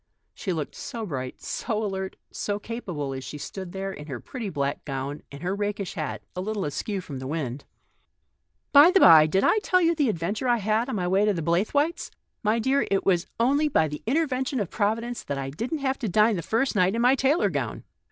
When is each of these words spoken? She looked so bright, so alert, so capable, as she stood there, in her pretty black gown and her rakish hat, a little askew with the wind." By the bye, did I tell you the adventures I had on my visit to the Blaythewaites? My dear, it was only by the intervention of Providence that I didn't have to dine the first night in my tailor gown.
She 0.33 0.51
looked 0.51 0.73
so 0.73 1.05
bright, 1.05 1.43
so 1.43 1.85
alert, 1.85 2.15
so 2.31 2.57
capable, 2.57 3.13
as 3.13 3.23
she 3.23 3.37
stood 3.37 3.71
there, 3.71 3.93
in 3.93 4.07
her 4.07 4.19
pretty 4.19 4.49
black 4.49 4.83
gown 4.83 5.21
and 5.31 5.43
her 5.43 5.55
rakish 5.55 5.93
hat, 5.93 6.23
a 6.35 6.41
little 6.41 6.65
askew 6.65 7.03
with 7.07 7.19
the 7.19 7.27
wind." 7.27 7.65
By 8.73 8.89
the 8.89 8.99
bye, 8.99 9.27
did 9.27 9.43
I 9.43 9.59
tell 9.59 9.79
you 9.79 9.93
the 9.93 10.09
adventures 10.09 10.47
I 10.49 10.57
had 10.57 10.89
on 10.89 10.95
my 10.95 11.07
visit 11.07 11.25
to 11.25 11.33
the 11.35 11.43
Blaythewaites? 11.43 12.09
My 12.41 12.57
dear, 12.57 12.87
it 12.89 13.05
was 13.05 13.27
only 13.39 13.67
by 13.67 13.87
the 13.87 14.01
intervention 14.07 14.59
of 14.59 14.71
Providence 14.71 15.23
that 15.23 15.37
I 15.37 15.51
didn't 15.51 15.77
have 15.85 15.99
to 15.99 16.09
dine 16.09 16.35
the 16.35 16.41
first 16.41 16.75
night 16.75 16.95
in 16.95 17.01
my 17.03 17.13
tailor 17.13 17.51
gown. 17.51 17.83